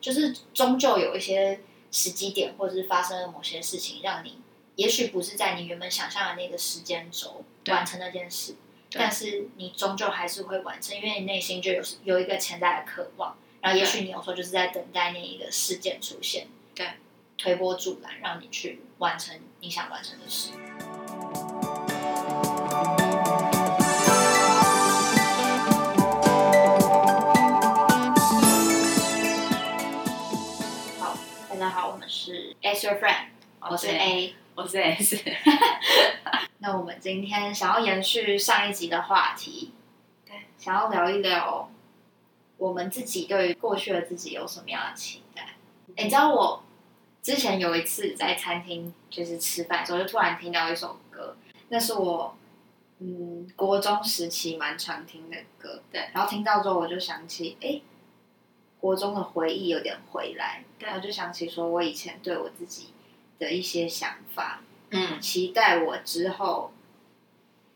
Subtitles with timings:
[0.00, 4.38] 就是终究有一些时机点，或者是发生了某些事情，让你
[4.76, 8.54] 也许不是在你原本想象的那个时间轴完成那件事，
[8.92, 16.86] 但是你终究还是会完成，因为你内心就有有一个潜在的渴望，然后也许你有时候就是在等待那一个事件出现，对，
[17.36, 20.50] 推波助澜，让你去完成你想完成的事。
[31.70, 33.26] 好，我们是 As Your Friend，
[33.60, 34.34] 我是 A。
[34.56, 35.16] 我是 S，
[36.58, 39.72] 那我们今天想要延续上一集的话题，
[40.26, 41.70] 对，想要聊一聊
[42.58, 45.42] 我们自己对于过去的自己有什么样的期待。
[45.96, 46.64] 哎，你知道我
[47.22, 51.36] 之前有一次在餐厅就是吃饭的时候，就突然听到一首歌，
[51.68, 52.36] 那是我
[52.98, 57.80] 嗯国中时期蛮常听的歌，对，然后听到之后我就想起，哎，
[58.80, 60.88] 国中的回忆有点回来，对。
[60.90, 62.88] 我就想起说我以前对我自己
[63.38, 66.72] 的一些想法，嗯，期待我之后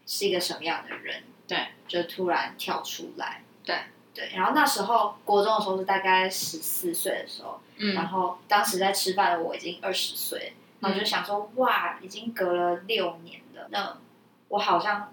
[0.07, 3.77] 是一个什么样的人，对，就突然跳出来，对。
[4.15, 4.31] 对。
[4.35, 7.95] 然后那时候国中的时候是大概十四岁的时候，嗯。
[7.95, 13.99] 然嗯，后当时在吃饭的我已经二十岁，然后就想说，哇，已经隔了六年了，那
[14.49, 15.13] 我好像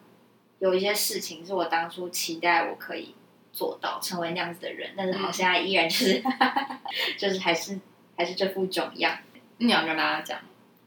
[0.60, 3.16] 有一些事情是我当初期待我可以
[3.54, 6.24] 做到，成为那样子的人，但是好像现在依然就是，
[7.18, 7.80] 就是还是
[8.18, 9.18] 还是这副囧样。
[9.58, 10.40] 你要跟大家讲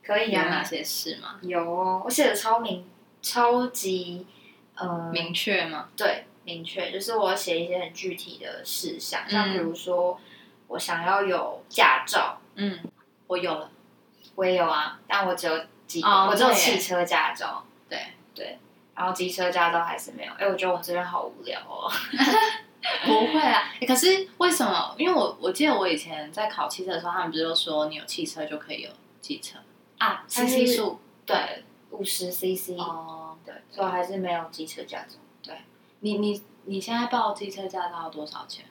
[0.04, 1.38] 可以啊，哪些事吗？
[1.42, 2.84] 有哦，我写的超明，
[3.22, 4.26] 超级
[4.74, 5.88] 呃明确吗？
[5.96, 10.20] 对明确，就是我写一些很具体的事项，像嗯比如说
[10.68, 12.80] 我想要有驾照，嗯，
[13.28, 13.70] 我有了，
[14.34, 16.56] 我也有啊，但我只有几，哦我只有对。
[16.58, 17.98] 耶汽车驾照，对
[18.34, 18.58] 对，
[18.95, 20.33] 然后机车驾照还是没有。
[20.34, 21.91] 哎，我觉得我们这边好无聊哦。
[23.06, 24.95] 不会啊、欸可是为什么？
[24.98, 28.91] 因为我我记得我以前在考汽车的时候，他们不是都说你有汽车就可以有
[29.22, 29.59] 机车
[29.98, 35.16] 啊？CC 数对，五十 CC，、哦，对，所以还是没有机车驾照。
[35.43, 35.56] 对
[36.00, 38.66] 你你你现在报机车驾照要多少钱？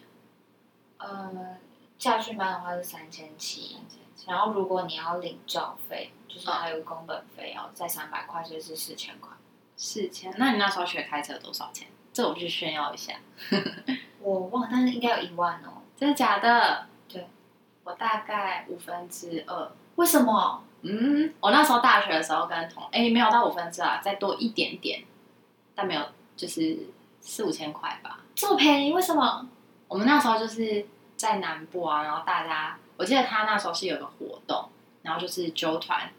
[0.97, 1.57] 呃，
[1.97, 3.77] 驾训班的话是三千七，
[4.27, 9.32] 然后如果你要领照费，就是还有工本费要再三百块，所以是四千块。
[9.75, 10.33] 四千。
[10.37, 11.87] 那你那时候学开车多少钱？
[12.11, 13.13] 这我去炫耀一下。
[14.21, 15.81] 我忘了，但是应该有一万哦。
[15.97, 16.87] 真的假的？
[17.07, 17.27] 对，
[17.83, 19.71] 我大概五分之二。
[19.95, 20.63] 为什么？
[20.81, 25.03] 嗯，我那时候大学的时候跟同哎没有到五分之二啊，再多一点点，
[25.73, 26.01] 但没有
[26.35, 26.77] 就是
[27.21, 28.19] 四五千块吧。
[28.35, 28.91] 这么便宜？
[28.91, 29.47] 为什么？
[29.87, 30.85] 我们那时候就是
[31.15, 34.69] 在南部啊，然后大家，我记得他那时候是有个活动，
[35.03, 36.09] 然后就是揪团，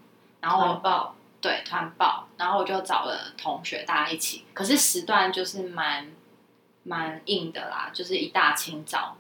[0.41, 1.15] 然后我报
[1.45, 6.11] 对团报，然后我就找了同学大家一起，可是时段就是蛮
[6.85, 9.15] 蛮硬的啦，就是一大清早，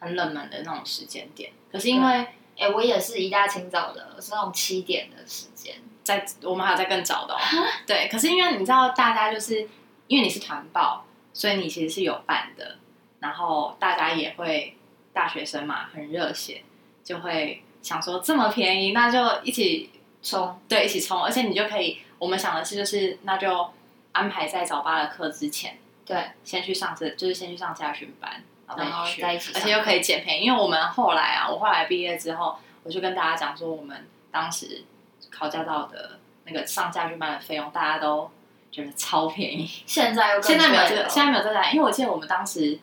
[0.00, 1.52] 很冷门的那种时间点。
[1.70, 2.26] 可是因为
[2.56, 5.76] 哎、我也是一大清早的，是那种七点的时间。
[6.02, 7.38] 在我们还有在更早的、哦，
[7.86, 8.08] 对。
[8.10, 9.68] 可是因为你知道，大家就是
[10.08, 12.78] 因为你是团报，所以你其实是有伴的，
[13.20, 14.76] 然后大家也会
[15.12, 16.62] 大学生嘛，很热血，
[17.04, 19.90] 就会想说这么便宜，那就一起
[20.24, 23.70] 冲，对一起冲，而且你就可以，我们想的是就是那就
[24.12, 30.46] 安排在早八的课之前，对，先去上这，就是先去上家训班，然然后在一起而且又可以减便宜。
[30.46, 34.82] 因为我们后来啊，我后来毕业之后，我就跟大家讲说，我们当时
[35.30, 38.30] 考驾照的那个上家训班的费用，大家都
[38.70, 39.68] 觉得超便宜。
[39.86, 42.78] 现在又现在没有这个，现在没有这个，因为我记得我们当时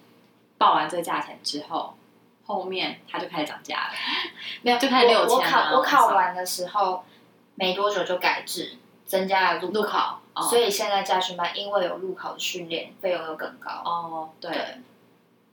[0.58, 1.96] 报完这个价钱之后，
[2.46, 3.94] 后面它就开始涨价了。
[4.62, 7.03] 没有，就开始我6000我考啊我考完的时候
[7.61, 8.73] 没多久就改制，
[9.05, 13.69] 增加了路路考，哦、所以现在驾训班因为有路考的训练，费用又更高。
[13.85, 14.61] 哦，对，对，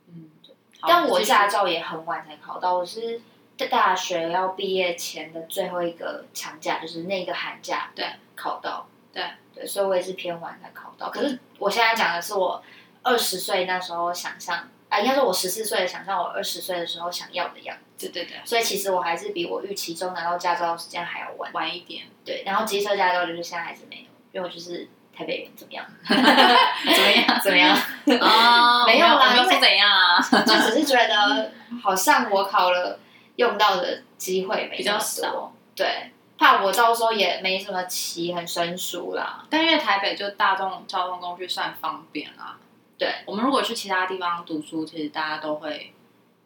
[0.07, 0.31] 嗯，
[0.79, 3.21] 好但我继续驾照也很晚才考到，我是
[3.55, 8.87] 在大学要毕业前的最后一个长假，就是那个寒假对考到。
[9.13, 11.11] 对对，所以我也是偏晚才考到。
[11.11, 12.63] 可是我现在讲的是我
[13.03, 17.83] 二十岁那时候想象，啊，应该说我十四岁的想象，我二十岁的时候想要的样子。
[17.99, 21.51] 对对对，所以其实我还是比我预期中拿到驾照的时间还要晚。
[21.53, 25.85] 晚一点，对，然后机车驾照就是现在还是没有，因为我就是台北人，怎么样？
[26.07, 27.39] 怎么样？
[27.43, 27.77] 怎么样？
[28.21, 31.51] 哦没有啦我没有因为说怎样啊，就只是觉得
[31.83, 32.99] 好像我考了
[33.35, 39.45] 用到的机会没比较少多，对，怕我到时候也没什么骑很生疏啦。
[39.49, 42.57] 但因为台北就大众交通工具算方便啦。
[42.97, 45.93] 对，我们如果去其他地方读书，其实大家都会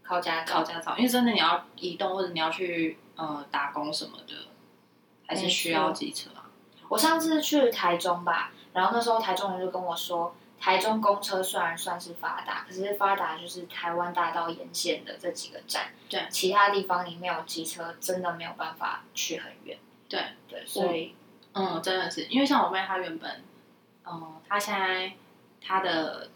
[0.04, 4.34] 考驾照考驾照，因为真的你要移动或者你要去呃打工什么的，
[5.26, 6.50] 还是需要机车啊。
[6.90, 19.78] 我上次去台中吧，然后那时候台中人就跟我说，台中公车虽然算是发达，可是发达就是台湾大道沿线的这几个站，对其他地方你没有机车，真的没有办法去很远。
[20.08, 21.16] 对对，所以
[21.54, 23.44] 嗯，真的是，因为像我妹她原本，
[24.06, 25.14] 嗯，她现在
[25.60, 26.30] 她的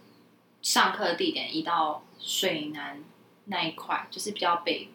[0.64, 3.04] 上课地点移到水南
[3.48, 4.90] 那一块，就是比较北，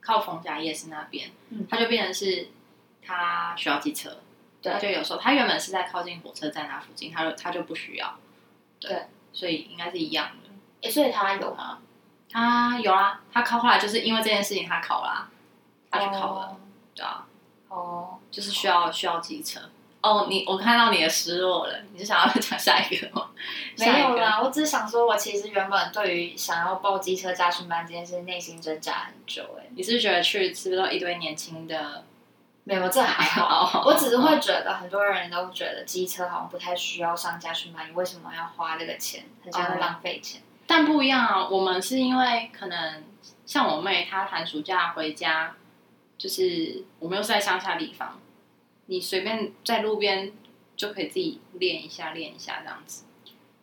[0.00, 2.48] 靠逢甲夜市那边，嗯它就变成是
[3.02, 4.18] 他需要机车，
[4.60, 8.18] 对她就有时候他原本是在靠近火车站那附近，他就他就不需要，
[8.80, 10.50] 对，所以应该是一样的。
[10.82, 11.78] 诶，所以他有吗？
[12.30, 15.28] 他有啊，他考后来就是因为这件事情他考啦、
[15.90, 16.56] 他去考了，
[16.94, 17.26] 对啊，
[17.68, 18.18] 哦。
[18.28, 19.60] 就是需要需要机车。
[20.06, 23.28] 哦，你我看到你的失落了，你是想要 讲下一个吗？
[23.78, 32.04] 没有啦，我只是想说，我其实原本对于想要报机车驾训班这件事，内心挣扎很久、哎，你是觉得去吃不是都一堆年轻的？
[32.62, 33.80] 没有，这还好。
[33.80, 39.24] 哦我只是会觉得很多人都觉得机车好像不太需要上驾训班，你为什么要花这个钱？
[39.44, 40.42] 很像在浪费钱。
[40.66, 43.04] 但不一样啊，我们是因为可能
[43.44, 45.54] 像我妹，她寒暑假回家，
[46.18, 48.18] 就是我们又是在乡下地方，
[48.86, 50.32] 你随便在路边
[50.76, 53.04] 就可以自己练一下，练一下这样子。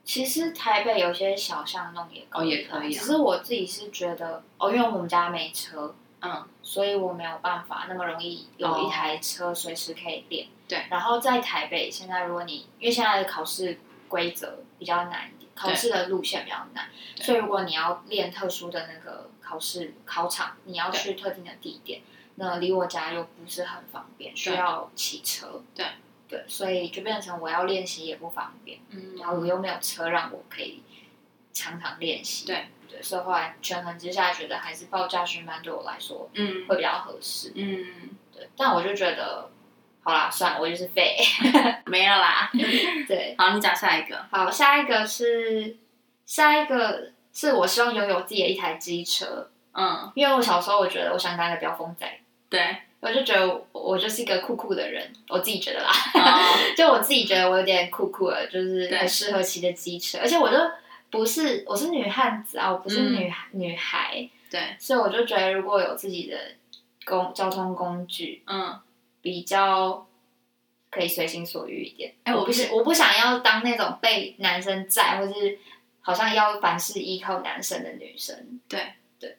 [0.03, 10.47] 其实台北有些小巷弄也可哦以、也可以啊只是我自己是觉得，哦，因为我们家没车，嗯，所以我没有办法那么容易有一台车随时可以练。
[10.67, 13.79] 对然后在台北，现在如果你因为现在的考试
[14.09, 16.89] 规则比较难一点，考试的路线比较难，
[17.21, 22.01] 所以如果你要练特殊的那个考试考场，你要去特定的地点，
[22.35, 25.63] 那离我家又不是很方便，需要骑车。
[25.75, 25.85] 对
[26.27, 30.81] 对，所以就变成我要练习也不方便，嗯然后我又没有车让我可以
[31.51, 32.45] 常常练习。
[32.47, 37.51] 对对，所以后来权衡之下，觉得还是报驾训班对我来说嗯会比较合适。
[37.55, 39.49] 嗯，对，但我就觉得，
[40.01, 41.15] 好啦，算了，我就是废。
[41.85, 42.49] 没了啦。
[43.07, 44.25] 对，好，你讲下一个。
[44.31, 45.77] 好，下一个是
[46.25, 52.07] 下一个是我希望拥有自己的一台机车，嗯，因为我小时候我觉得我想当一个飙风仔，
[52.53, 52.77] 对。
[53.01, 56.39] 我就觉得我我就是一个酷酷的人，我自己觉得啦，哦。
[56.77, 60.57] 就我自己觉得我有点酷酷的，就是很适合骑的机车，而且我就
[61.09, 63.13] 不是我是女汉子啊，我不是嗯。
[63.15, 66.37] 女、女孩，对，所以我就觉得如果有自己的
[67.03, 68.79] 公交通工具，嗯，
[69.21, 70.07] 比较
[70.89, 72.13] 可以随心所欲一点。
[72.23, 75.59] 哎我我不是我不想要当那种被男生载，或是
[75.99, 78.61] 好像要凡事依靠男生的女生。
[78.69, 78.93] 对。
[79.19, 79.37] 对。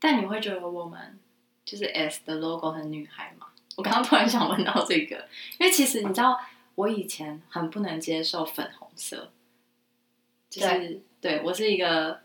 [0.00, 1.18] 但你会觉得我们
[1.64, 3.46] 就是 S 的 logo 很女孩嘛？
[3.76, 5.16] 我刚刚突然想问到这个，
[5.58, 6.38] 因为其实你知道，
[6.74, 9.32] 我以前很不能接受粉红色，
[10.48, 12.20] 就是对我是一个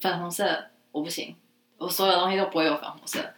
[0.00, 1.34] 粉红色我不行，
[1.78, 3.32] 我所有东西都不会有粉红色。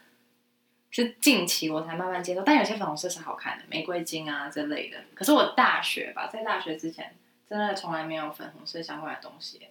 [0.91, 4.97] 是近期我才慢慢接受，但有些粉红色是好看的，玫瑰金啊这类的。
[5.13, 7.15] 可是我大学吧，在大学之前，
[7.47, 9.67] 真的从来没有粉红色相关的东西。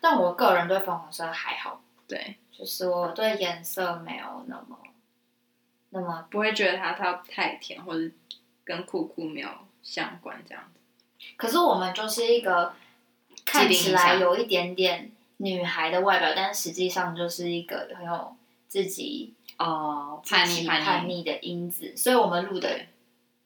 [0.00, 4.78] 但我个人对粉红色还好，对，就是我对颜色没有那么
[5.88, 6.26] 那么。
[6.30, 8.12] 不会觉得它它太甜，或者
[8.62, 9.48] 跟酷酷没有
[9.82, 10.78] 相关这样子。
[11.38, 12.74] 可是我们就是一个
[13.46, 18.36] 看起来有一点点女孩的外表，但实际上就是一个很有
[18.68, 22.80] 自己哦，叛逆叛逆的因子，所以我们录的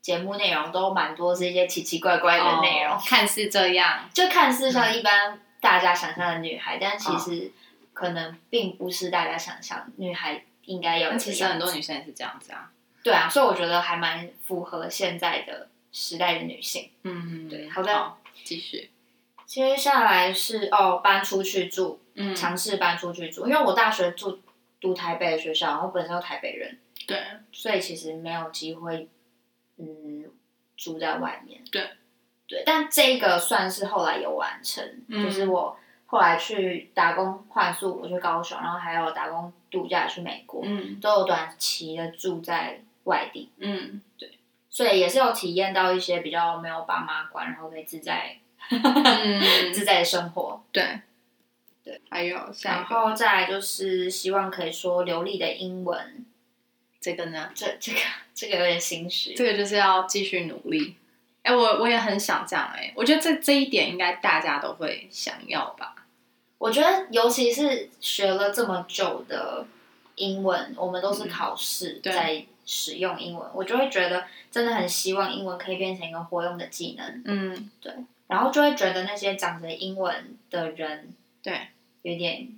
[0.01, 7.53] 节目内容都蛮多是一些奇奇怪怪的内容，哦看似这样，就看似像一般大家想象的女孩，但哦其实
[7.95, 11.25] 可能并不是大家想象女孩应该有的样子。
[11.27, 12.71] 但其实很多女生也是这样子啊。
[13.03, 16.91] 对啊，所以我觉得还蛮符合现在的时代的女性。
[17.05, 18.91] 嗯，对好的继续。
[19.47, 24.41] 接下来是哦，搬出去住，嗯，尝试搬出去住，因为我大学住
[24.81, 29.07] 读台北的学校，然后本身就台北人，对所以其实没有机会，
[29.77, 30.25] 嗯，
[30.77, 31.63] 住在外面。
[31.71, 31.91] 对，
[32.49, 35.79] 对，但这个算是后来有完成，嗯就是我
[36.15, 41.01] 后来去打工换宿，我去高雄，然后还有打工度假去美国，嗯。
[41.01, 44.39] 都有短期的住在外地，嗯，对。
[44.71, 48.37] 所以也是有体验到一些比较没有爸妈管，然后可以自在、
[48.71, 49.43] 嗯。
[49.75, 50.63] 自在的生活。
[50.71, 51.01] 对。
[51.83, 56.25] 对，还有然后再来就是希望可以说流利的英文，
[57.01, 57.99] 这个呢，这这个
[58.33, 59.35] 这个有点心虚。
[59.35, 60.97] 这个就是要继续努力。
[61.43, 66.04] 哎、我我也很想这样哎、我觉得这这一点应该大家都会想要吧。
[66.65, 69.67] 我觉得，尤其是学了这么久的
[70.15, 77.93] 英文，我们都是考试在使用英文，我就会觉得真的很希望英文可以变成一个活用的技能，嗯，对
[78.29, 81.69] 然后就会觉得那些讲着英文的人对，
[82.01, 82.49] 有点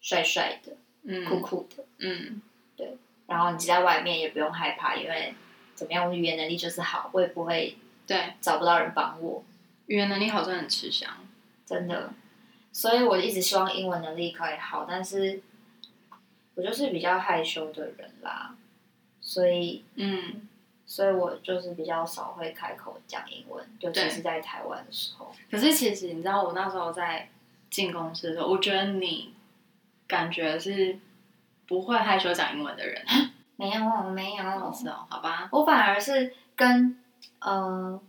[0.00, 2.40] 帅帅的、嗯，酷酷的，嗯，
[2.76, 2.96] 对
[3.26, 5.34] 然后你在外面也不用害怕，因为
[5.74, 9.42] 怎么样，我语言能力就是好，我也不会对，找不到人帮我。
[9.86, 11.10] 语言能力好真的很吃香。
[11.66, 12.12] 真的。
[12.78, 15.42] 所以我一直希望英文能力可以好，但是
[16.54, 18.54] 我就是比较害羞的人啦，
[19.20, 20.48] 所以嗯，
[20.86, 25.34] 所以我就是比较少会开口讲英文，尤其是在台湾的时候。
[25.50, 27.28] 可是其实你知道，我那时候在
[27.68, 29.34] 进公司的时候，我觉得你
[30.06, 31.00] 感觉是
[31.66, 33.04] 不会害羞讲英文的人。
[33.58, 36.96] 没有，没有，是哦，好吧，我反而是跟
[37.40, 38.00] 呃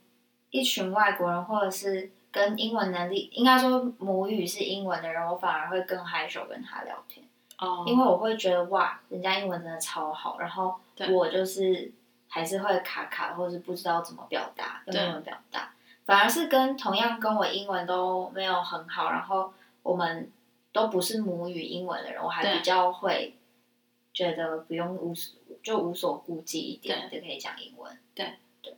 [0.52, 7.26] 一群外国人，或者是跟英文能力应该说母语是英文的人，我反而会更害羞跟他聊天，
[7.58, 11.12] 哦，因为我会觉得哇，人家英文真的超好，然后对。
[11.12, 11.92] 我就是
[12.28, 15.74] 还是会卡卡，或者是不知道怎么表达，用对英文表达，
[16.06, 20.32] 反而是跟同样跟我英文都没有很好，然后我们
[20.72, 23.36] 都不是母语英文的人，我还比较会
[24.14, 27.98] 觉得不用无所就无所顾忌一点，就可以讲英文。
[28.14, 28.34] 对。
[28.62, 28.78] 对。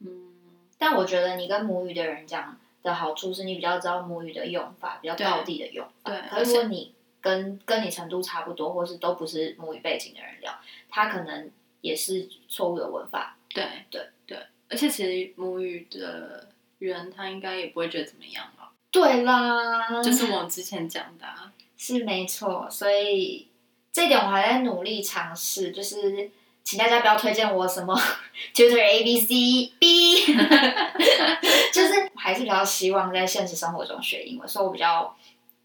[0.00, 0.34] 嗯，
[0.78, 6.10] 但我觉得你跟母语的人讲的好处是你比较知道母语的用法，比较对道地的用法。
[6.10, 10.52] 对可是如果你跟跟你程度差不多，或是都不是母语背景的人聊，
[10.88, 13.36] 他可能也是错误的文法。
[13.52, 23.48] 对对对，而且其实母语的人他应该也不会觉得怎么样吧，对啦，就是我之前讲的、啊，是没错，所以
[23.92, 26.30] 这点我还在努力尝试，就是
[26.62, 27.98] 请大家不要推荐我什么
[28.54, 30.26] tutor A B C B，
[31.72, 35.16] 就是还是比较希望在现实生活中学英文，所以我比较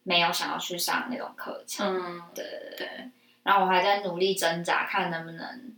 [0.03, 1.85] 没有想要去上那种课程。
[1.95, 2.89] 嗯，对对对，
[3.43, 5.75] 然后我还在努力挣扎，看能不能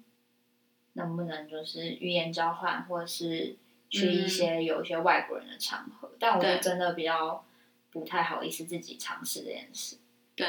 [0.93, 3.55] 能不能就是语言交换，或者是
[3.89, 7.43] 去一些有一些外国人的场合，但我就对真的比较
[7.91, 9.97] 不太好意思自己尝试这件事。
[10.35, 10.47] 对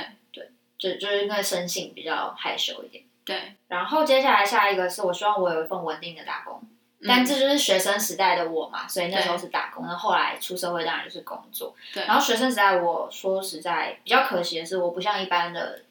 [0.78, 3.02] 就就是因为生性比较害羞一点。
[3.28, 6.62] 对，然后接下来下一个是我希望我有一份稳定的打工，
[7.06, 9.86] 但这就是学生时代的我嘛，所以那时候是打工。
[9.86, 11.76] 那后来出社会当然就是工作。
[11.92, 15.82] 对然后学生时代我说实在比较可惜的是，我不像一般的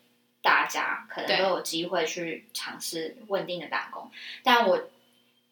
[0.42, 4.10] 大家可能都有机会去尝试稳定的打工，
[4.44, 4.90] 但我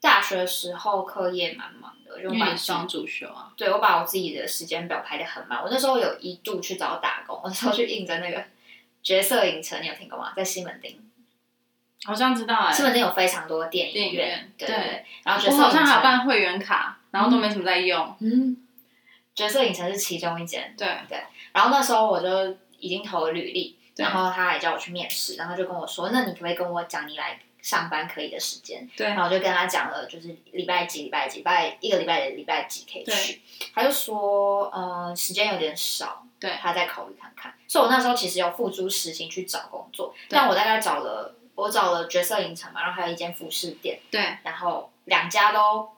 [0.02, 5.62] 大学的时候课业蛮忙的，就因把双主修啊，对我把我自己的时间表排的很满。
[5.62, 8.44] 我那时候有一度去找打工，我那时候去应征那个
[9.04, 10.34] 角色影城，你有听过吗？
[10.36, 11.00] 在西门町。
[12.06, 15.04] 好像知道哎、是不是有非常多电电影院对。
[15.24, 18.16] 然后角我好像色影城，还有办会员卡，然后都没什么在用。
[18.20, 18.56] 嗯，
[19.34, 20.74] 角色影城是其中一间。
[20.78, 21.18] 对对
[21.52, 28.88] 然后那时候我就已经投了履历，然后他还叫我去面试，然后就跟我说，那你可不可以跟我讲你来上班可以的时间？
[28.96, 33.42] 对然后我就跟他讲了，就是礼拜几、礼拜几、礼拜一个礼拜的礼拜几可以去。
[33.74, 37.52] 他就说，呃，时间有点少，对他再考虑看看。
[37.68, 44.00] 所以我那时候其实有付诸实行去找工作，但我大概找了，我找了角色影城嘛，然后还有一间服饰店。
[44.12, 44.38] 对。
[44.44, 45.90] 然后两家都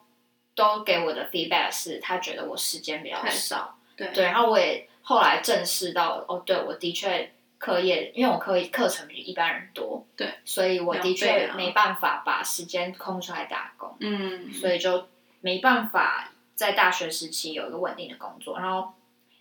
[0.54, 4.08] 都给我的 feedback 是，他觉得我时间比较少，对。
[4.08, 15.08] 对，然后我也后来正视到，哦，对我的确课业，因为我课课程比一般人多，对，所以我的确没办法把时间空出来打工，嗯，所以就
[15.40, 18.92] 没办法在大学时期有一个稳定的工作，然后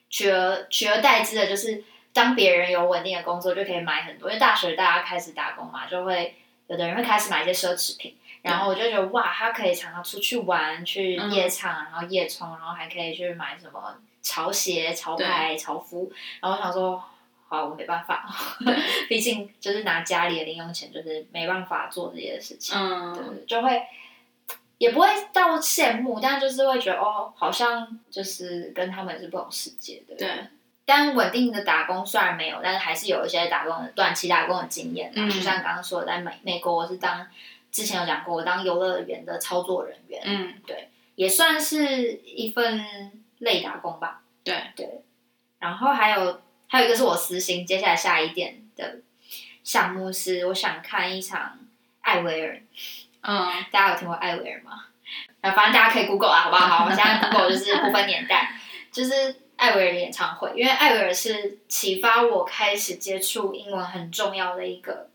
[0.10, 1.84] 取而取而代之的就是，
[2.18, 8.18] 当别人有稳定的工作，就可以买很多，因为大学大家开始打工嘛，就会有的人会开始买一些奢侈品。
[8.42, 16.12] 然后我就觉得哇，他可以常常出去玩，去嗯夜场，然后夜冲，然后还可以去买什么潮鞋、潮牌、潮服。
[16.42, 17.04] 然后我想说，
[17.48, 18.28] 好，我没办法，
[19.08, 22.76] 毕竟就是拿家里的零用钱，就是没办法做这些事情。
[22.76, 23.82] 嗯，对，就会
[24.80, 30.16] 也不会到羡慕，但就是会觉得哦，好像就是跟他们是不同世界的。
[30.16, 30.30] 对。
[30.90, 35.14] 但稳定的打工虽然没有，但是还是有一些打工的短期打工的经验、啊。
[35.18, 37.28] 嗯就像刚刚说的，在美美国，我是当
[37.74, 42.86] 之前有讲过，我当游乐园的操作人员，嗯，对也算是一份
[43.40, 44.22] 类打工吧。
[44.46, 45.02] 对对。
[45.60, 49.02] 然后还有还有一个是我私心，接下来下一点的
[49.66, 51.60] 项目是我想看一场
[52.00, 52.62] 艾薇儿。
[53.24, 54.86] 嗯， 大家有听过艾薇儿吗？
[55.42, 56.68] 啊，反正大家可以 Google 啊，好不好？
[56.68, 58.54] 好，我们现在 Google 就是不分年代，
[58.90, 65.10] 就是艾薇儿的演唱会，因为艾薇儿是启发我开始接触英文很重要的一个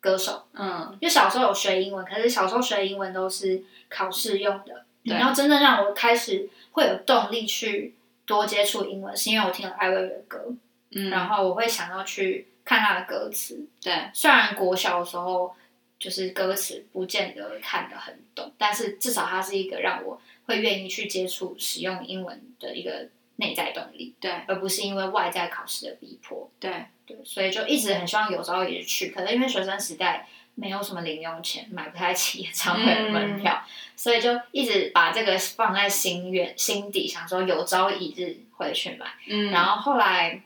[0.00, 0.44] 歌手。
[0.52, 5.14] 嗯，因为小时候有学英文，可是小时候学英文都是考试用的，对。
[5.16, 10.54] 然后真正让我开始会有动力去多接触英文，是因为我听了艾薇儿的歌，
[10.92, 14.10] 嗯，然后我会想要去看她的歌词，对。
[14.12, 15.54] 虽然国小的时候
[15.98, 23.08] 就是歌词不见得看得很懂，但是至少它是一个让我会愿意去接触使用英文的一个
[23.40, 26.50] 内在动力，对而不是因为外在考试的逼迫。
[26.58, 33.62] 对对，所以就一直很希望有朝一日去，可能因为学生时代没有什么零用钱，买不太起演唱会的门票，
[33.94, 39.06] 所以就一直把这个放在心愿心底，想说有朝一日会去买。
[39.28, 40.42] 嗯，然后后来，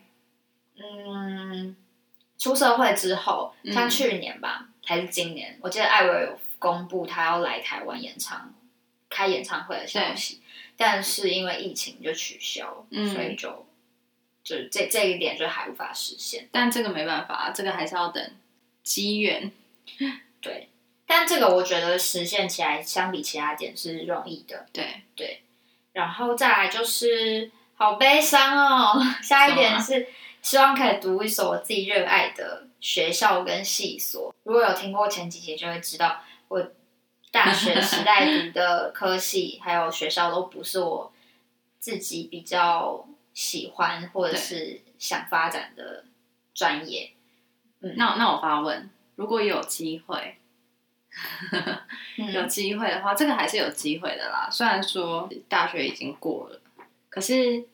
[0.77, 1.75] 嗯，
[2.37, 8.53] 出社会之后，嗯像去年吧，还是今年，我记得艾薇有公布他要来台湾演唱
[9.09, 10.41] 开演唱会的消息，
[10.77, 13.65] 但是因为疫情就取消，嗯所以就
[14.43, 16.49] 就这这一点就还无法实现。
[16.51, 18.31] 但这个没办法，这个还是要等
[18.83, 19.51] 机缘。
[20.41, 20.69] 对，
[21.05, 24.65] 但这个我觉得实现起来相比其他点是容易的。
[24.73, 25.41] 对对，
[25.93, 30.07] 然后再来就是好悲伤哦，下一点是
[30.41, 34.33] 希望可以读一所我自己热爱的学校跟系所。
[34.43, 36.71] 如果有听过前几节，就会知道我
[37.33, 41.11] 大学时代读的科系还有学校都不是我
[41.79, 46.05] 自己比较喜欢或者是想发展的
[46.53, 47.11] 专业。
[47.79, 50.37] 那那我发问，如果有机会，
[52.17, 54.47] 有嗯，机会的话，这个还是有机会的啦。
[54.51, 56.61] 虽然说大学已经过了，
[57.09, 57.65] 可是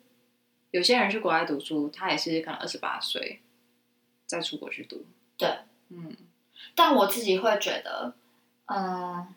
[0.71, 3.41] 有些人去国外读书，他也是可能二十八岁
[4.25, 5.05] 再出国去读。
[5.37, 5.49] 对，
[5.89, 6.15] 嗯
[6.75, 8.13] 但我自己会觉得，
[8.65, 9.27] 嗯，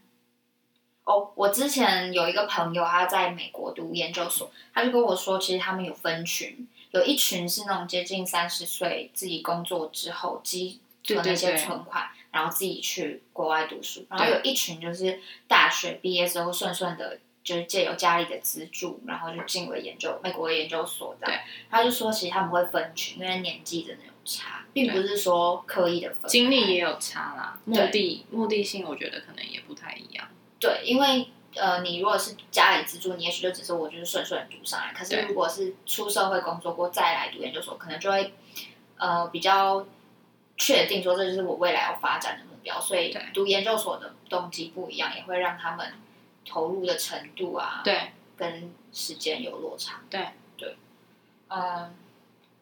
[1.04, 17.18] 哦，我之前有一个朋友，他在美国读研究所，他就跟我说，其实他们有分群，有一群是那种接近三十岁自己工作之后积存了一些对对对存款，然后自己去国外读书，然后有一群就是大学毕业之后顺顺的。
[17.44, 21.34] 就是借由家里的资助，然后就进了研究美国的研究所的对。
[21.68, 26.30] 他就说，其实他们会分群，因为年纪真的有差，并不是说刻意的分。
[26.30, 30.11] 经历也有差啦，目的目的性我觉得可能也不太一样。
[30.62, 34.94] 对，因为呃，你如果是家里资助，你也许就只是我就是顺顺地读上来。
[34.94, 38.32] 可是如果是出社会工作过再来读研究所，可能就会
[38.96, 39.84] 呃比较
[40.56, 42.80] 确定说这就是我未来要发展的目标。
[42.80, 45.92] 所以对读研究所的动机不一样，也会让他们
[46.46, 50.00] 投入的程度啊，对跟时间有落差。
[50.08, 50.76] 对对，
[51.48, 51.92] 嗯，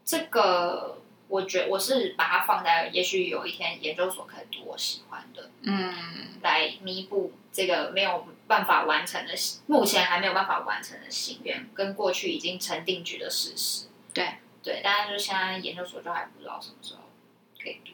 [0.04, 0.98] 这个
[1.30, 5.48] 我觉我是把它放在，也许有一天研究所可以读我喜欢的。
[5.62, 5.94] 嗯，
[6.42, 9.32] 来弥补这个没有办法完成的，
[9.66, 13.86] 目前还没有办法完成的心愿，跟过去已经成定局的事实。
[14.12, 17.00] 对对，但是就现在研究所就还不知道什么时候
[17.62, 17.92] 可以读。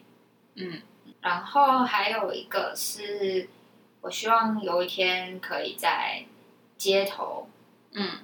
[0.55, 0.81] 嗯
[1.21, 3.49] 然后还有一个是，
[4.01, 6.25] 我希望有一天可以在
[6.77, 7.49] 街头
[7.91, 8.19] 嗯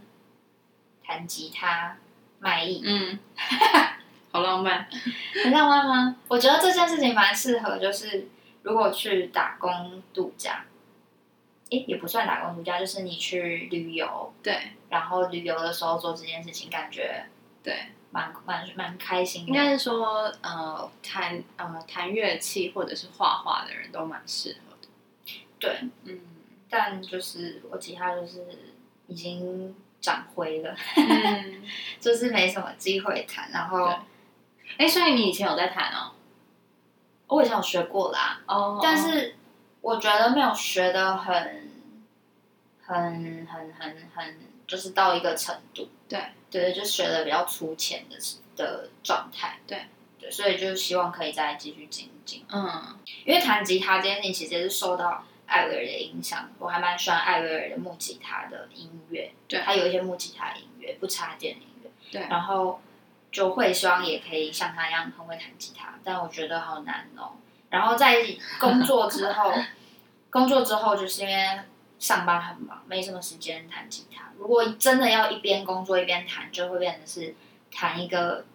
[1.04, 1.98] 弹吉他
[2.40, 3.20] 卖艺，嗯，
[4.34, 4.86] 好浪漫。
[5.44, 6.16] 很浪漫吗？
[6.28, 8.28] 我觉得这件事情蛮适合，就是
[8.64, 10.66] 如果去打工度假，
[11.70, 17.24] 诶，也不算打工度假，就是你去旅游，对然后旅游的时候做这件事情，感觉
[17.64, 17.78] 对，
[18.12, 19.48] 蛮蛮蛮开心的。
[19.50, 24.88] 应该是说呃弹呃弹乐器或者是画画的人都蛮适合的。
[25.60, 26.20] 对，嗯
[26.70, 28.44] 但就是我吉他就是
[29.08, 31.64] 已经长灰了，嗯，
[32.00, 33.50] 就是没什么机会弹。
[33.52, 33.94] 然后
[34.78, 36.12] 对哎，所以你以前有在弹哦？
[37.28, 39.36] 我以前有学过啦，哦但是
[39.82, 41.72] 我觉得没有学的很
[42.86, 45.90] 很很很很，就是到一个程度。
[46.08, 46.20] 对
[46.52, 48.18] 对，就学的比较粗浅的
[48.56, 49.58] 的状态。
[49.66, 49.86] 对
[50.20, 52.46] 对，所以就希望可以再继续精进。
[52.50, 62.80] 嗯因为弹吉他这件事情其实也是受到艾薇儿的影响，我还蛮喜欢艾薇儿的木吉他的音乐，对他有一些木吉他音乐，不插电的音乐，对然后
[63.34, 67.32] 就会希望也可以像他一样很会弹吉他，但我觉得好难哦。
[67.70, 68.24] 然后在
[68.60, 69.52] 工作之后，
[70.30, 71.60] 工作之后就是因为
[71.98, 74.32] 上班很忙，没什么时间弹吉他。
[74.38, 77.36] 如果真的要一边工作一边弹，就会变成是
[77.72, 78.46] 弹一个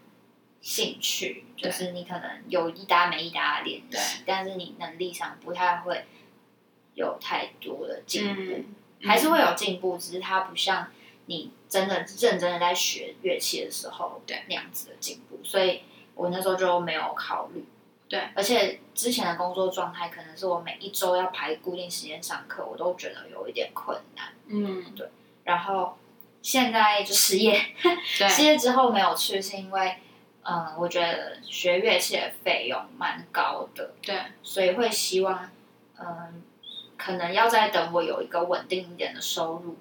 [0.60, 6.04] 兴趣，就是你可能有一搭没一搭的练对习，但是你能力上不太会
[6.94, 8.64] 有太多的进步，
[9.00, 10.88] 嗯，还是会有进步，只是它不像
[11.26, 15.82] 你真的认真的在学乐器的时候对那样子的进步，所以
[16.14, 17.64] 我那时候就没有考虑。
[18.08, 24.32] 对，而且之前的工作状态可能是我每一周要排固定时间上课，我都觉得有一点困难。
[24.46, 25.06] 嗯对
[25.44, 25.98] 然后
[26.40, 27.60] 现在就失业，
[28.02, 29.96] 失业之后没有去，是因为
[30.42, 35.50] 嗯，我觉得学乐器的费用蛮高的，对所以会希望
[35.98, 36.42] 嗯，
[36.96, 39.76] 可能要再等我有一个稳定一点的收入，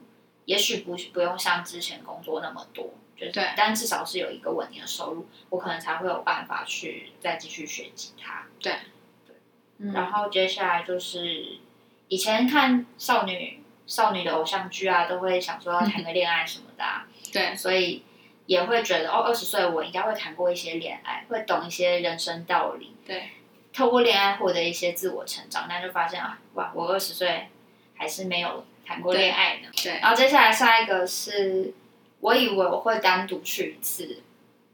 [0.48, 8.46] 也许不不用像之前工作那么多，就是对但至少是有一个稳定的收入，我可能才会有办法去再继续学吉他。
[9.80, 11.60] 嗯然后接下来就是
[12.08, 18.04] 以前看少女少女的偶像剧啊，都会想说要谈个恋爱什么的、 啊，对所以
[18.46, 23.30] 也会觉得哦，二十岁我应该会谈过一些恋爱，会懂一些人生道理，对
[23.74, 25.68] 透过恋爱获得一些自我成长。
[25.70, 27.50] 但就发现啊，哇，我二十岁
[27.96, 29.70] 还是没有谈过恋爱呢。
[29.76, 31.74] 对然后接下来下一个是
[32.22, 34.24] 我以为我会单独去一次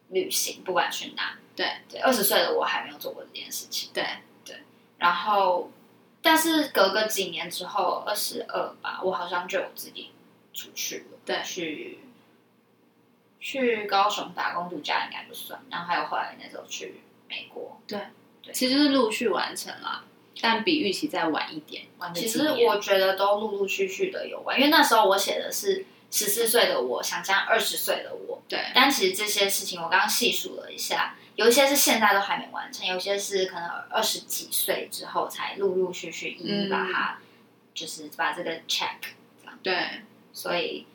[0.09, 1.37] 旅行，不管去哪。
[1.55, 3.91] 对对，二十岁的我还没有做过这件事情。
[3.93, 4.05] 对
[4.45, 4.57] 对，
[4.97, 5.71] 然后，
[6.21, 10.11] 但是隔个几年之后，二十二吧，我好像就有自己
[10.53, 11.17] 出去了。
[11.25, 11.99] 对去
[13.39, 17.79] 去高雄打工度假应该不算，然后还有后来那时候去美国。
[17.87, 17.99] 对。
[18.45, 20.03] 对其实是陆续完成啦，
[20.41, 37.17] 但比预期再晚一点，晚其实我觉得都陆陆续续的有关，因为那时候我写的是十四岁的我想象二十岁的我，对但其实这些事情我刚刚细数了一下，有一些是现在都还没完成，有些是可能二十几岁之后才陆陆续续一一把它，
[37.73, 38.99] 就是把这个 check
[39.41, 39.87] 这样，对
[40.31, 40.85] 所以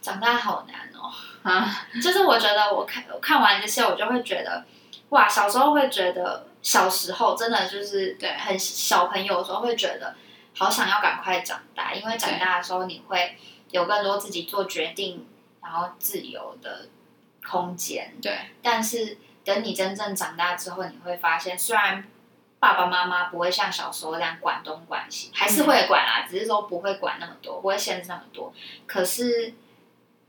[0.00, 1.12] 长大好难哦。
[1.42, 4.64] 啊，就是我觉得我看我看完这些，我就会觉得，
[5.10, 10.16] 哇，小时候会觉得，小时候真的就是对很小朋友的时候会觉得，
[10.56, 13.36] 好想要赶快长大，因为长大的时候你会
[13.70, 15.26] 有更多自己做决定，
[15.62, 16.88] 然后自由的
[17.46, 18.14] 空间。
[18.22, 22.02] 对但是等你真正长大之后，你会发现，虽然
[22.58, 28.54] 爸爸妈妈不会像小时候那样管东管西，还是会管啦，只是说不会管那么多，不会限制那么多。
[28.86, 29.52] 可是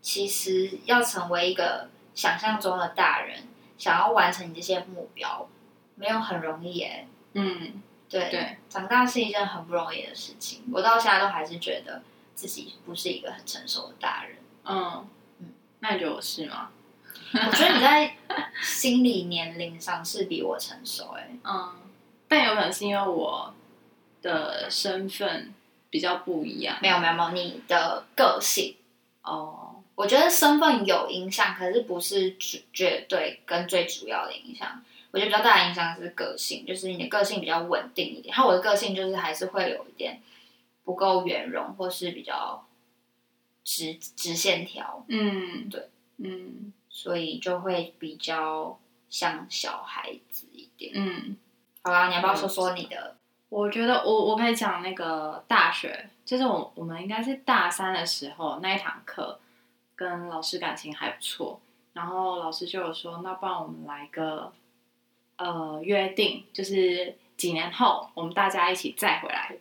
[0.02, 5.48] 其实要成为一个想象中的大人，想要完成你这些目标，
[5.95, 7.08] 没有很容易耶。
[7.34, 10.63] 嗯，对，对，长大是一件很不容易的事情。
[10.71, 12.01] 我到现在都还是觉得
[12.34, 14.38] 自己不是一个很成熟的大人。
[14.63, 15.08] 嗯
[15.39, 16.69] 嗯，那你觉得我是吗？
[17.34, 18.15] 我觉得你在
[18.63, 21.29] 心理年龄上是比我成熟哎。
[21.43, 21.73] 嗯，
[22.27, 23.53] 但有可能是因为我
[24.21, 25.53] 的身份
[25.89, 26.77] 比较不一样。
[26.81, 28.75] 没有没有没有，你的个性，
[29.23, 34.81] 哦，我觉得身份有影响，可是不是绝绝对跟最主要的影响。
[35.15, 38.36] 我觉得比较大的影响是个性，就是你的个性比较稳定一点。
[38.36, 40.21] 然后我的个性就是还是会有一点
[40.84, 42.67] 不够圆融，或是比较
[43.63, 48.78] 直直线条，嗯，对，嗯所以就会比较
[49.10, 50.91] 像小孩子一点。
[50.95, 51.38] 嗯，
[51.82, 53.15] 好啦，你要不要说说你的？
[53.47, 59.39] 我觉得我我可以讲那个大学，就是我我们应该是大三的时候那一堂课，
[59.95, 61.62] 跟老师感情还不错，
[61.93, 64.51] 然后老师就有说，那不然我们来个
[65.38, 69.56] 呃约定，就是几年后我们大家一起再回来，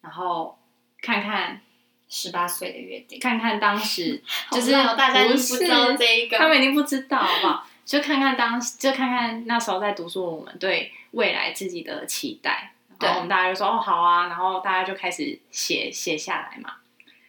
[0.00, 0.58] 然后
[1.00, 1.60] 看看
[2.08, 7.66] 十八岁的约定，看看当时 就是大家不不知道这一个他们一定不知道，好不好？
[7.84, 12.72] 就看看当时，就看看那时候在读书，我们对未来自己的期待。
[12.98, 16.74] 对然后我们大家就说哦好啊，然后大家就开始写写下来嘛。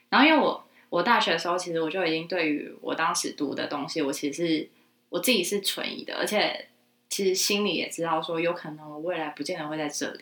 [0.10, 4.70] 然后因为我我大学的时候，其实我就已经对于我当时读的东西，我其实是
[5.08, 6.68] 我自己是存疑的，而且
[7.12, 10.22] 其实心里也知道说，有可能我未来不见得会在这里，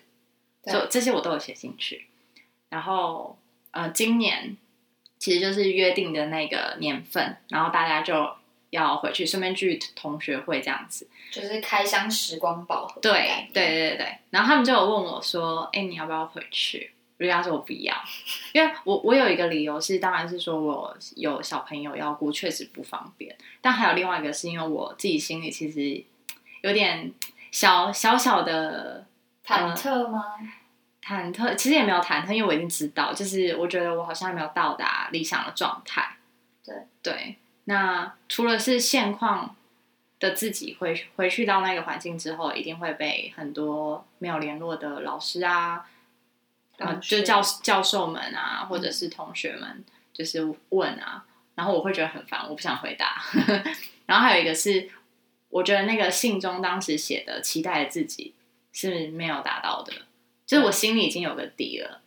[0.63, 2.07] 对所以这些我都有写进去。
[2.69, 3.37] 然后
[3.71, 4.57] 呃，今年
[5.19, 8.35] 其实就是约定的那个年份，然后大家就
[8.71, 11.07] 要回去，顺便去同学会这样子。
[11.31, 13.47] 就是开箱时光宝盒的对。
[13.53, 17.93] 对对对对，然后他们就有问我说：“哎、你要不要回去？”我就跟他说我不要，
[18.53, 23.37] 因为我我有一个理由是，当然是说我有小朋友要顾，确实不方便。
[23.59, 26.01] 但还有另外一个是因为我自己心里其实
[26.61, 27.13] 有点
[27.51, 29.05] 小小小的
[29.45, 30.23] 忐忑吗？
[31.01, 36.17] 忐忑，其实也没有忐忑，因为我已经知道，就是我觉得我好像还没有到达理想的状态。
[36.63, 39.55] 对对，那除了是现况
[40.19, 45.85] 的自己回回去到那个环境之后，一定会被很多没有联络的老师啊，
[46.77, 53.19] 呃，同学就教教授们啊，或者是同学们，就是问啊，然后我会觉得很烦，我不想回答。
[54.05, 54.89] 然后还有一个是，
[55.49, 58.33] 我觉得那个信中当时写的期待的自己
[58.71, 59.93] 是没有达到的，
[60.45, 62.01] 就是我心里已经有个底了。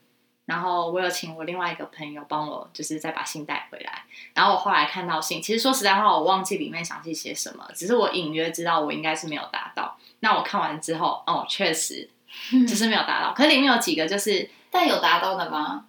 [0.44, 4.04] 然后我有请我另外一个朋友帮我，就是再把信带回来。
[4.34, 9.96] 然后我后来看到信，其实说实在话，我忘记里面详细写什么，只是我隐约知道我应该是没有达到。
[10.18, 12.10] 那我看完之后，哦，确实
[12.66, 13.32] 就是没有达到。
[13.32, 15.86] 可是里面有几个就是但有达到的吗？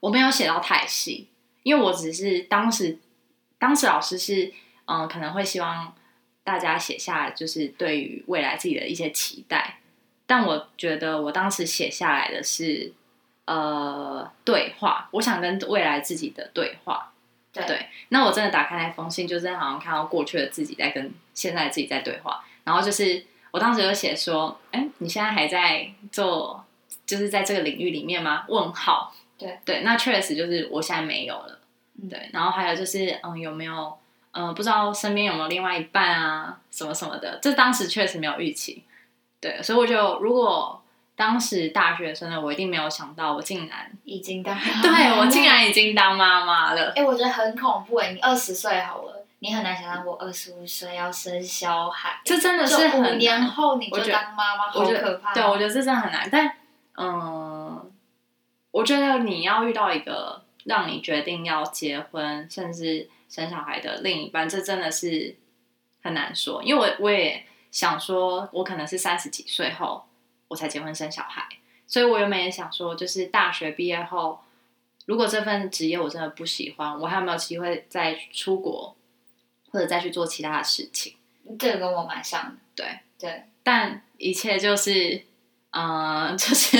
[0.00, 1.28] 我没有写到太细，
[1.62, 2.98] 因为我只是当时
[3.58, 4.52] 当时老师是
[4.86, 5.94] 嗯、可能会希望
[6.48, 9.80] 大家写下就是对于未来自己的一些期待，
[10.26, 12.90] 但我觉得我当时写下来的是
[13.44, 17.12] 呃对话，我想跟未来自己的对话。
[17.52, 22.42] 对对，那我真的打开那封信，就真的好像看到过去的自己在跟现在的自己在对话。
[22.64, 26.64] 然后就是我当时有写说，哎，你现在还在做，
[27.04, 28.46] 就是在这个领域里面吗？
[28.48, 29.14] 问号。
[29.36, 31.58] 对对，那确实就是我现在没有了。
[32.00, 33.98] 嗯对，然后还有就是，嗯，有没有，
[34.38, 38.84] 嗯，不知道身边有没有另外一半啊，什么什么的，这当时确实没有预期。
[39.40, 40.80] 对，所以我就如果
[41.16, 46.92] 当时大学生的我一定没有想到，我竟然已经当对我竟然已经当妈妈了。
[46.94, 48.12] 哎、我觉得很恐怖哎！
[48.12, 55.34] 你二十岁好了，你很难想象我二十五岁要生小孩，这真的是很年后你就当妈妈，好可怕。
[55.34, 56.28] 对，我觉得这真的很难。
[56.30, 56.52] 但
[56.96, 57.90] 嗯，
[58.70, 65.36] 我觉得你要遇到一个让你决定要结婚甚至生小孩的另一半，这真的是
[66.02, 66.62] 很难说。
[66.62, 70.04] 因为我我也想说，我可能是三十几岁后
[70.48, 71.46] 我才结婚生小孩，
[71.86, 74.40] 所以我原本也想说，就是大学毕业后，
[75.06, 78.96] 如果这份职业我真的不喜欢，我还有没有机会再出国，
[79.70, 81.14] 或者再去做其他的事情？
[81.58, 85.22] 这个跟我蛮像的，对对，但一切就是，
[85.70, 86.76] 嗯、 就是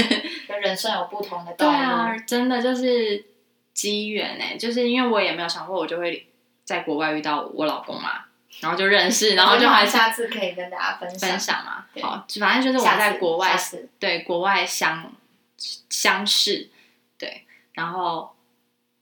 [0.46, 1.78] 就人生有不同的对道路。
[1.78, 3.24] 啊，真的就是
[3.72, 6.27] 机缘哎，就是因为我也没有想过我就会
[6.68, 8.26] 在国外遇到我老公嘛，
[8.60, 11.86] 然后就认识，然后就还下次可以跟大家分享分享嘛。
[11.94, 13.56] 对好，反正就是我在国外
[13.98, 15.10] 对国外相
[15.56, 16.68] 相识，
[17.16, 18.36] 对，然后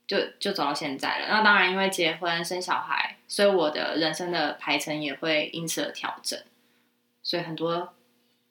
[0.07, 1.27] 就就走到现在了。
[1.27, 6.39] 那当然，因为结婚生小孩，所以我的人生的排程也会因此而调整，
[7.21, 7.93] 所以很多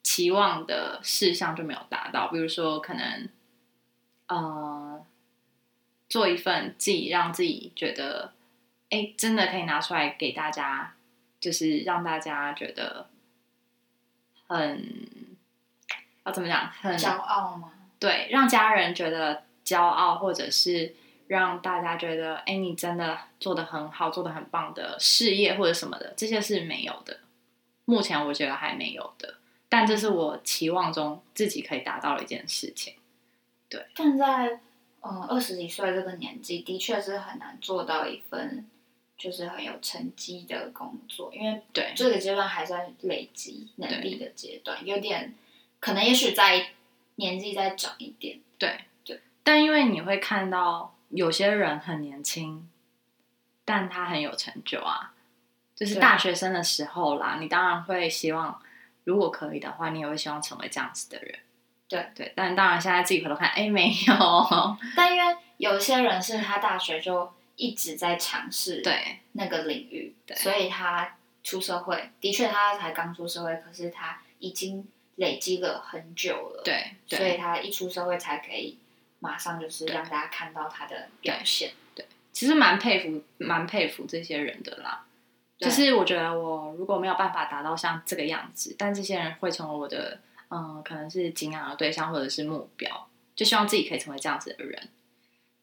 [0.03, 3.27] 期望的事项就没有达到，比如说可能
[4.27, 5.03] 呃
[6.07, 8.33] 做一份自己让自己觉得
[8.89, 10.93] 哎真的可以拿出来给大家，
[11.39, 13.07] 就是让大家觉得
[14.47, 15.07] 很
[16.25, 17.73] 要怎么讲很骄傲吗？
[17.99, 20.95] 对，让家人觉得骄傲，或者是
[21.27, 27.19] 让大家觉得，哎，你真的做的很好，做的很棒的事业或者什么的，这些是没有的。
[27.85, 29.35] 目前我觉得还没有的，
[29.67, 32.93] 但这是我期望中自己可以达到的一件事情。
[33.69, 34.59] 对但在
[35.01, 38.65] 嗯二十几岁这个年纪，的确是很难做到一份
[39.17, 45.33] 就是很有成绩的工作，因为对，这个阶段还在累积能力的阶段，有点
[45.79, 46.69] 可能也许在
[47.15, 52.69] 年纪再长一点，对对，但因为你会看到有些人很年轻，
[53.65, 55.13] 但他很有成就啊，
[55.75, 58.61] 就是大学生的时候啦，你当然会希望，
[59.03, 61.39] 如果可以的话，你也会希望成为这样子的人。
[61.89, 69.19] 对对，但当然现在自己回头看，哎，没有， 但因为有些人是他大学就一直在尝试对。
[69.33, 70.37] 那个领域，对。
[70.37, 78.77] 所以他出社会，的确他才刚出社会，可是他已经累积了很久了，，对所以，他一出社会才可以
[79.19, 81.71] 马上就是让大家看到他的表现。
[81.95, 85.05] 对其实蛮佩服，蛮佩服这些人的啦。
[85.57, 85.67] 对。
[85.67, 94.89] 就是我觉得我如果没有办法达到像这个样子，但这些人会成为我的，嗯，可能是敬仰的对象或者是目标，就希望自己可以成为这样子的人。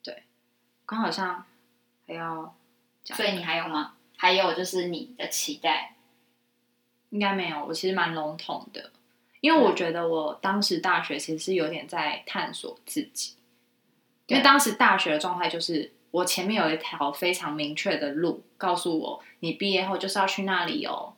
[0.02, 0.24] 对，
[0.84, 1.46] 刚好像
[2.06, 2.54] 还要
[3.02, 3.94] 讲，所以你还有吗？
[4.16, 5.96] 还有就是你的期待，
[7.10, 8.90] 应该没有，我其实蛮笼统的，
[9.40, 13.34] 因为我觉得我当时大学其实是有点在探索自己，
[14.28, 21.14] 因为当时大学的状态就是我前面有一条非常明确的路，告诉我你毕业后就是要去那里哦。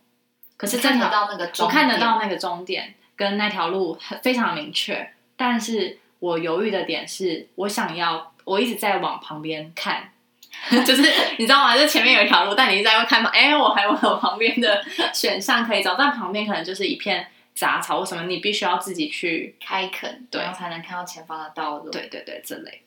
[0.56, 10.12] 可是这看得条到那个终我看得到那个终点跟那条路很非常明确，但是我犹豫的点是我想要，我一直在往旁边看。
[10.84, 11.02] 就是
[11.38, 11.76] 你知道吗？
[11.76, 21.90] 就前面有一条路，但你一直在看旁，哎、我还有旁边的选项可以找，但旁边可能就是一片杂草或什么，你必须要自己去，开垦，对然后才能看到前方的道路。
[21.90, 22.82] 对对对，这类。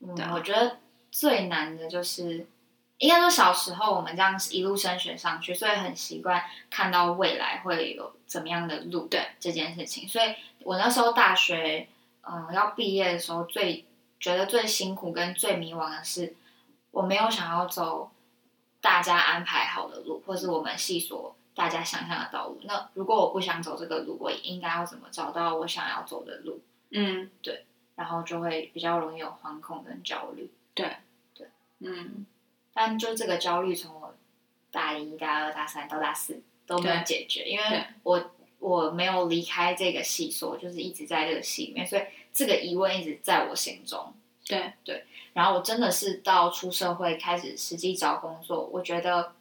[0.00, 0.78] 嗯我觉得
[1.10, 2.46] 最难的就是，
[2.98, 10.06] 应该说小时候我们这样一路升学上去，所以很习惯看到未来会有怎么样的路，对这件事情。
[10.06, 11.88] 所以我那时候大学，
[12.22, 13.86] 嗯、要毕业的时候，最
[14.20, 16.34] 觉得最辛苦跟最迷惘的是，
[16.90, 18.10] 我没有想要走
[18.80, 22.60] 大家安排好的路，或是我们系所大家想象的道路。
[22.62, 26.60] 那如果我不想走这个路，我应该要怎么找到我想要走的路？
[26.90, 30.50] 嗯，对然后就会比较容易有惶恐跟焦虑。
[30.74, 30.96] 对，
[31.34, 31.48] 对
[31.80, 32.24] 嗯，
[32.72, 34.14] 但就这个焦虑，从我
[34.70, 44.14] 大一、大二、大三到大四都没有解决，因为我我没有离开这个系所，就是一直在这个系里面，所以这个疑问一直在我心中。
[44.48, 49.34] 对，然后我真的是到出社会开始实际找工作，我觉得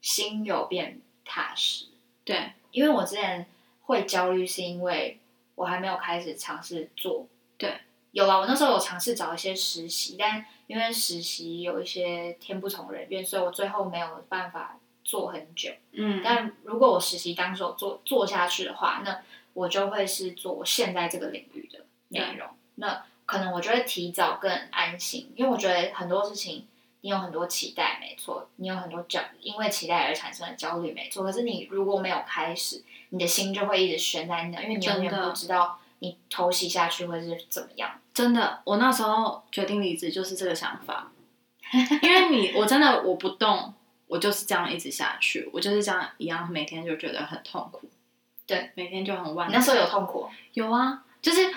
[0.00, 1.86] 心有变踏实，
[2.24, 3.46] 对，因为我之前
[3.82, 5.18] 会焦虑，是因为
[5.54, 7.26] 我还没有开始尝试做。
[7.56, 7.80] 对，
[8.12, 15.70] 有啊，我那时候有尝试找一些实习，但因为实习有一些天不从人愿，所以我最后没有办法做很久。
[15.92, 19.22] 嗯，但如果我实习当时有做做下去的话，那
[19.54, 22.48] 我就会是做我现在这个领域的内容。
[22.74, 26.66] 那可能我就会提早更安心，因为我觉得很多事情
[27.02, 31.22] 你有很多期待，没错，你有很多焦，因为期待而产生的焦虑，没错。
[31.22, 37.90] 可是你如果没有开始，你的心就会一直悬在那，因为你永远不知道你偷袭下去会是怎么样。
[38.14, 41.12] 真的，我那时候决定离职就是这个想法，
[42.02, 43.74] 因为你我真的我不动，
[44.06, 47.88] 我就是这样一直下去，我就是这样一样，每天就觉得很痛苦。
[48.46, 49.48] 对，每天就很万。
[49.48, 50.28] 你那时候有痛苦？
[50.54, 51.52] 有啊，就是，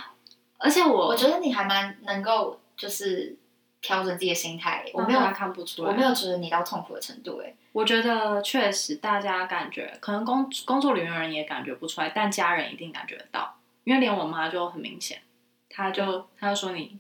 [0.60, 3.36] 而且我我觉得你还蛮能够就是
[3.82, 4.86] 调整自己的心态。
[4.94, 7.42] 我没有看不出来，我没有觉得你到痛苦的程度。
[7.44, 15.22] 哎，我觉得确实大家感觉可能工工作里面的人也感觉不出来，但家人一定感觉得到，因为连我妈就很明显。
[15.70, 17.00] 她就她就说你，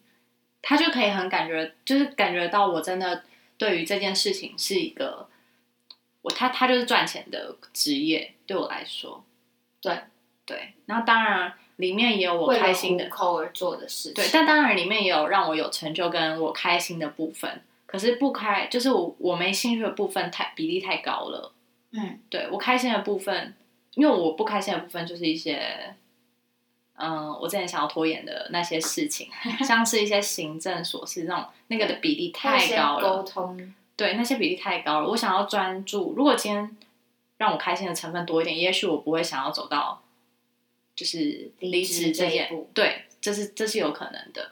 [0.61, 3.23] 她就可以很感觉，就是感觉到我真的
[3.57, 5.27] 对于这件事情是一个，
[6.21, 9.23] 我他他就是赚钱的职业，对我来说，
[9.81, 10.03] 对
[10.45, 21.51] 对，然后当然里面也有我开心的口而做的事情，对，但当然里面也有让我有成就跟我开心的部分，可是不开就是我我没兴趣的部分太比例太高了，
[21.91, 23.55] 嗯，对我开心的部分，
[23.95, 25.95] 因为我不开心的部分就是一些。
[27.01, 29.29] 嗯，我之前想要拖延的那些事情，
[29.65, 33.17] 像是一些行政琐事那种，那个的比例太高了。
[33.17, 35.07] 沟通，对，那些比例太高了。
[35.07, 36.75] 我想要专注，如果今天
[37.37, 40.01] 让我开心的成分多一点，也许我不会想要走到
[40.99, 42.69] 就是离职这一步。
[42.73, 44.51] 对，这是这是有可能的。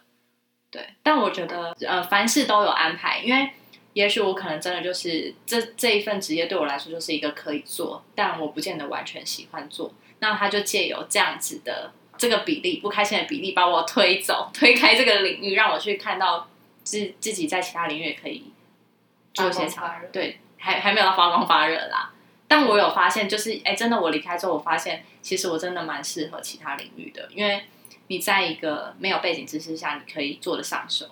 [0.71, 3.49] 对，但我觉得呃，凡事都有安排，因为
[3.91, 9.93] 也许我可能真的就是这这一份职业对我来说就是一个可以做，但我不见得完全喜欢做。
[10.19, 11.91] 那他就借由这样子的。
[12.17, 16.49] 这个比例不开心的比例把我推走， 推开这个领域，让我去看到
[16.83, 18.51] 自自己在其他领域也可以
[19.35, 20.09] 做一些发热。
[20.11, 22.11] 对，还还没有到发光发热啦。
[22.47, 27.65] 但我有发现，就是哎，真的我离开之后，我发现其实我真的蛮适合其他领域的，因为
[28.07, 31.07] 你在一个没有背景知识下，你可以做得上手。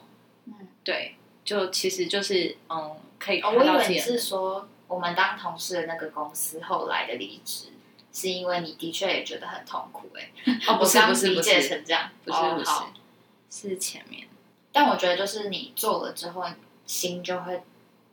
[0.46, 3.42] 嗯，对，就其实就是嗯，可以。
[3.42, 7.68] 哦我以为你是说我们当同事的那个公司后来的离职。
[8.18, 10.32] 是因为你的确也觉得很痛苦哎，
[10.70, 14.26] 哦不是不是不是成这样，不是不是，是前面。
[14.72, 16.46] 但我觉得就是你做了之后，
[16.86, 17.62] 心就会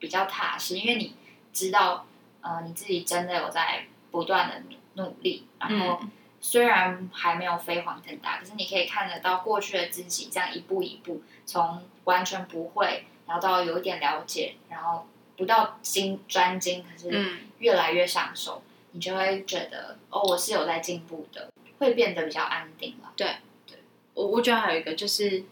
[0.01, 1.15] 比较踏实，因为你
[1.53, 2.05] 知道，
[2.43, 4.63] 呃，你自己真的有在不断的
[4.95, 6.01] 努力，然后
[6.41, 18.63] 虽然还没有飞黄腾达，可是你可以看得到过去的自己这样一步一步从完全不会，然后到有一点了解，然后不到精专精，可是越来越上手。
[18.95, 23.11] 你就会觉得哦，我是有在进步的，会变得比较安定了。
[23.17, 23.79] 对，对
[24.13, 25.45] 我我觉得还有一个就是，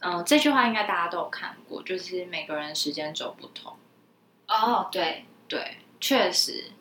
[0.00, 3.76] 嗯，这句话应该大家都有看过，就是每个人时间轴不同。
[4.48, 6.72] 哦，对对，确实，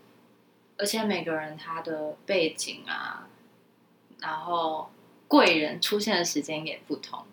[0.77, 3.27] 而且每个人他的背景啊，
[4.19, 4.89] 然后
[5.27, 7.25] 贵人出现的时间也不同。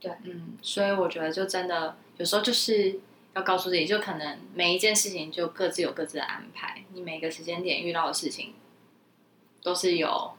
[0.00, 3.00] 对，嗯，所以我觉得就真的有时候就是。
[3.36, 6.84] 要告诉自己，就可能每一件事情就各自有各自的安排。
[6.92, 8.54] 你每个时间点遇到的事情，
[9.60, 10.34] 都是有，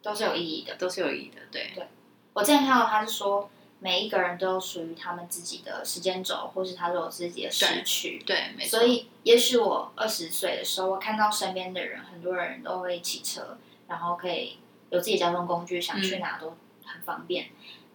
[0.00, 1.42] 都是有意义的，都是有意义的。
[1.52, 1.86] 对，对
[2.32, 8.22] 我之前看到他是说，每一个人都有属于他们自己的时间轴，或是他都有自己的时区。
[8.26, 8.78] 对，没错。
[8.78, 14.58] 所以，也许我二十岁的时候，我看到身边的人，很多人都会骑车，然后可以
[14.90, 17.48] 有自己交通工具，想去哪都很方便。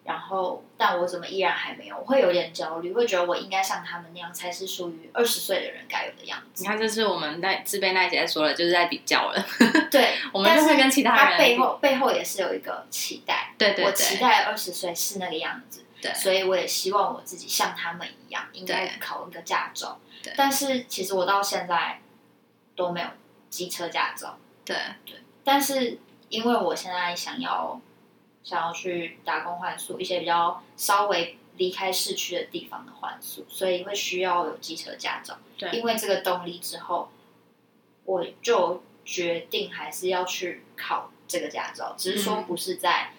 [0.04, 1.96] 然后，但我怎么依然还没有？
[1.96, 6.64] 我会有点焦虑，会觉得我应该像他们那样，才是属于二十岁的人该有的样子。
[6.64, 9.46] 你看，这是我们在自卑那节说了，就是在比较了。
[9.92, 11.32] 对， 我们就会跟其他人。
[11.34, 13.54] 他背后背后也是有一个期待。
[13.60, 13.86] 对对。
[13.86, 15.86] 我期待二十岁是那个样子。
[16.02, 16.12] 对。
[16.16, 20.00] 所以我也希望我自己像他们一样，应该考一个驾照。
[20.24, 20.34] 对。
[20.36, 22.00] 但是其实我到现在
[22.76, 23.08] 都没有
[23.52, 24.40] 机车驾照。
[24.66, 25.18] 对对。
[25.44, 27.80] 但是因为我现在想要。
[28.44, 35.38] 想要去打工换宿，一些比较稍微离开市区的地方的换宿，所以会需要有机车驾照。
[35.58, 37.12] 对，因为这个动力之后，
[38.06, 43.14] 我就决定还是要去考这个驾照，只是说不是在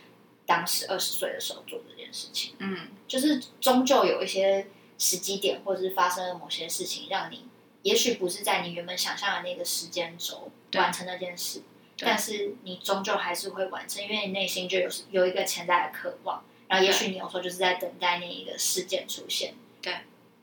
[0.44, 2.54] 当时二十岁的时候做这件事情。
[2.58, 4.66] 嗯，就是终究有一些
[4.98, 7.46] 时机点，或者是发生了某些事情，让你
[7.82, 11.62] 也许不是在你原本想象的那个时间轴完成那件事。
[12.04, 19.94] 但是你终究还是会完成，因为你内心就有有一个潜在的渴望，然后也许你有时候就是在等待那一个事件出现，对，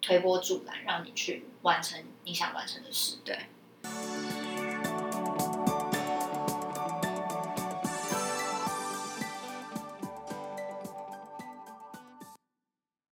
[0.02, 3.38] 推波助澜，让你去完成你想完成的事，对。